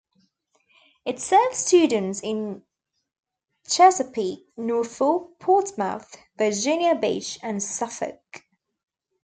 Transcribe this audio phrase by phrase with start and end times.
[1.05, 2.63] It serves students in
[3.69, 8.43] Chesapeake, Norfolk, Portsmouth, Virginia Beach, and Suffolk.